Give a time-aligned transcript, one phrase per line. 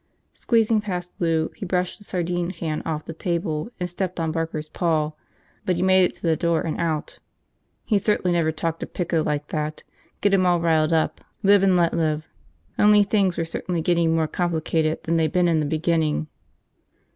[0.33, 4.67] Squeezing past Lou, he brushed the sardine can off the table and stepped on Barker's
[4.67, 5.11] paw;
[5.63, 7.19] but he made it to the door and out.
[7.85, 9.83] He'd certainly never talk to Pico like that,
[10.19, 11.21] get him all riled up.
[11.43, 12.25] Live and let live.
[12.79, 16.25] Only things were certainly getting more complicated than they'd been in the beginning.